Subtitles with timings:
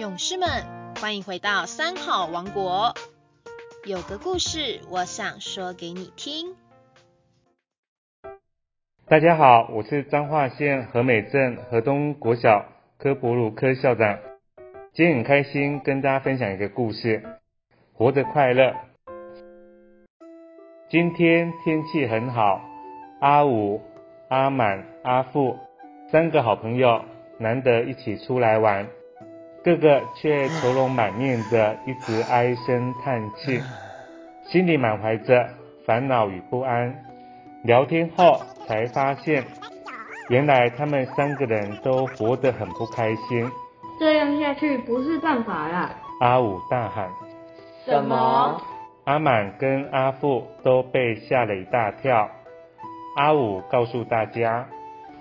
[0.00, 0.48] 勇士们，
[0.98, 2.94] 欢迎回到三好王国。
[3.84, 6.56] 有个故事，我想说给你听。
[9.06, 12.64] 大家好，我是彰化县和美镇河东国小
[12.96, 14.18] 科博鲁科校长。
[14.94, 17.22] 今天很开心跟大家分享一个故事，
[17.92, 18.74] 活着快乐。
[20.88, 22.62] 今天天气很好，
[23.20, 23.82] 阿武、
[24.30, 25.58] 阿满、阿富
[26.10, 27.04] 三个好朋友
[27.36, 28.88] 难得一起出来玩。
[29.62, 33.60] 个个却愁容满面的，一直唉声叹气，
[34.46, 35.48] 心里满怀着
[35.84, 36.94] 烦恼与不安。
[37.64, 39.44] 聊天后才发现，
[40.30, 43.50] 原来他们三个人都活得很不开心。
[43.98, 45.90] 这样下去不是办法啦！
[46.20, 47.10] 阿武大喊。
[47.84, 48.62] 什么？
[49.04, 52.30] 阿满跟阿富都被吓了一大跳。
[53.16, 54.66] 阿武告诉大家：“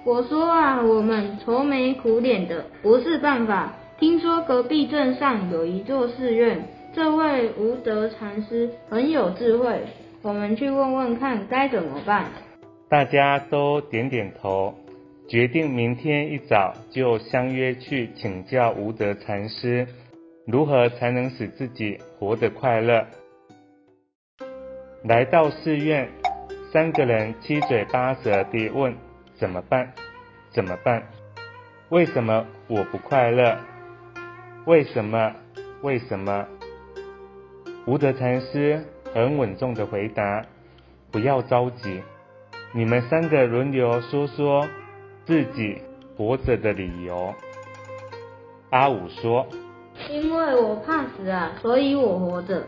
[0.05, 9.77] 我说啊，我们愁眉苦脸的不是办法。”听说隔壁镇上有一座寺院，这位无德禅师很有智慧，
[10.21, 12.27] 我们去问问看该怎么办。
[12.87, 14.73] 大家都点点头，
[15.27, 19.85] 决定明天一早就相约去请教无德禅师，
[20.47, 23.05] 如何才能使自己活得快乐。
[25.03, 26.07] 来到寺院，
[26.71, 28.95] 三个人七嘴八舌地问：
[29.35, 29.91] 怎么办？
[30.53, 31.03] 怎么办？
[31.89, 33.57] 为什么我不快乐？
[34.65, 35.33] 为什么？
[35.81, 36.45] 为什么？
[37.85, 40.45] 无德禅师很稳重的回答
[41.11, 42.01] ：“不要着急，
[42.73, 44.67] 你们三个轮流说说
[45.25, 45.81] 自己
[46.15, 47.33] 活着的理由。”
[48.69, 49.47] 阿武说
[50.11, 52.61] ：“因为我怕死啊，所以我活着。”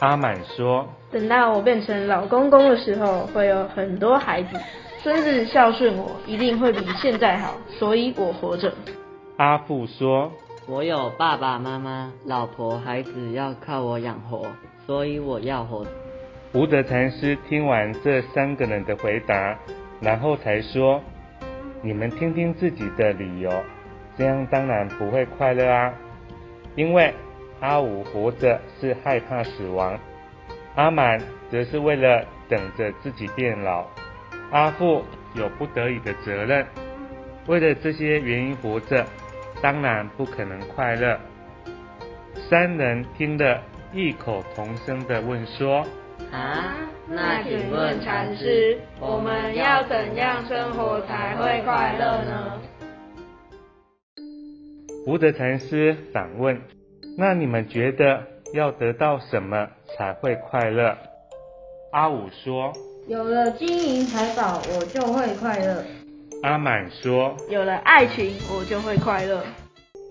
[0.00, 4.58] 阿满说：“等到我变成老公公的时候，会有很多孩子，
[5.02, 8.70] 孙子孝顺我，一定会比现在好，所以我活着。”
[9.38, 10.30] 阿富说。
[10.70, 14.46] 我有爸爸妈妈、老婆、孩子要靠我养活，
[14.84, 15.86] 所以我要活。
[16.52, 19.58] 无德禅师听完这三个人的回答，
[19.98, 21.02] 然后才说
[21.80, 23.50] ：“你们听听自己的理由，
[24.18, 25.90] 这样当然不会快乐啊。
[26.76, 27.14] 因为
[27.60, 29.98] 阿武活着是害怕死亡，
[30.74, 31.18] 阿满
[31.50, 33.86] 则是为了等着自己变老，
[34.50, 35.02] 阿富
[35.32, 36.66] 有不得已的责任，
[37.46, 39.06] 为了这些原因活着。”
[39.62, 41.18] 当然不可能快乐。
[42.48, 43.60] 三人听得
[43.92, 45.84] 异口同声的问说
[46.32, 46.76] ：“啊，
[47.08, 52.60] 那请问禅师，我们要怎样生活才会快乐呢？”
[55.04, 56.60] 福德禅师反问
[57.18, 60.96] ：“那你们觉得要得到什么才会快乐？”
[61.92, 62.72] 阿武说
[63.08, 65.82] ：“有了金银财宝，我就会快乐。”
[66.40, 69.42] 阿满说：“有了爱情，我就会快乐。”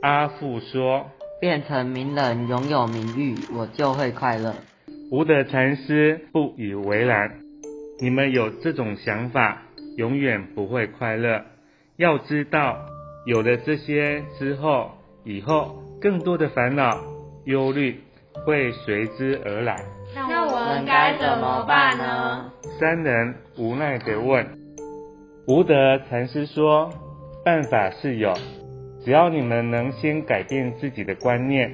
[0.03, 4.53] 阿富说：“变成名人，拥有名誉，我就会快乐。”
[5.09, 7.39] 无德禅师不以为然
[8.01, 9.61] ：“你们有这种想法，
[9.95, 11.45] 永远不会快乐。
[11.95, 12.77] 要知道，
[13.25, 14.91] 有了这些之后，
[15.23, 16.99] 以后更多的烦恼、
[17.45, 18.01] 忧虑
[18.45, 19.81] 会随之而来。
[20.13, 24.45] 那我们该怎么办呢？”三人无奈地问。
[25.47, 26.91] 无德禅师说
[27.45, 28.33] ：“办法是有，
[29.01, 31.71] 只要你们能先改变自己的观念。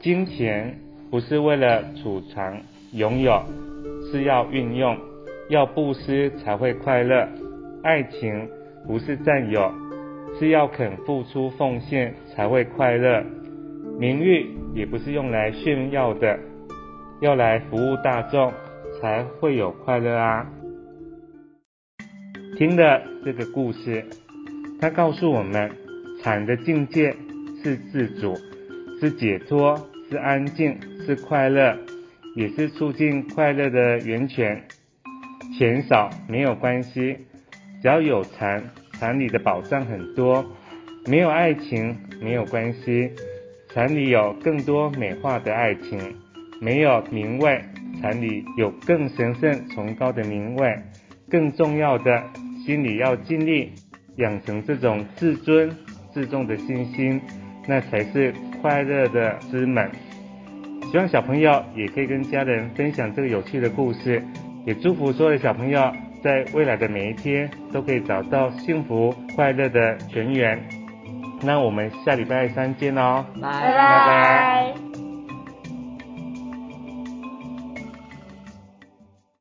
[0.00, 0.78] 金钱
[1.10, 2.56] 不是为了储藏、
[2.92, 3.42] 拥有，
[4.12, 4.96] 是要运用，
[5.48, 7.28] 要布施才会快乐。
[7.82, 8.48] 爱情
[8.86, 9.68] 不是占有，
[10.38, 13.24] 是要肯付出奉献才会快乐。
[13.98, 16.38] 名誉也不是用来炫耀的，
[17.20, 18.52] 要来服务大众
[19.00, 20.48] 才会有快乐啊。”
[22.60, 24.04] 听的这个故事，
[24.82, 25.70] 他告诉我们，
[26.22, 27.16] 禅的境界
[27.62, 28.36] 是自主，
[29.00, 31.74] 是解脱，是安静，是快乐，
[32.36, 34.62] 也是促进快乐的源泉。
[35.58, 37.16] 钱少没有关系，
[37.80, 38.62] 只要有禅，
[38.92, 40.44] 禅里的宝藏很多。
[41.06, 43.10] 没有爱情没有关系，
[43.72, 46.14] 禅里有更多美化的爱情。
[46.60, 47.64] 没有名位，
[48.02, 50.78] 禅里有更神圣崇高的名位。
[51.30, 52.22] 更重要的。
[52.64, 53.72] 心里要尽力
[54.16, 55.74] 养成这种自尊
[56.12, 57.20] 自重的信心，
[57.66, 59.90] 那才是快乐的之门。
[60.90, 64.22] 希望小朋友也可以跟家人分享这个有趣的故事，
[64.66, 65.92] 也祝福所有的小朋友
[66.22, 70.60] 在未来的每一天都可以找到幸福快乐的根源。
[71.42, 74.79] 那我们下礼拜三见哦，拜拜拜。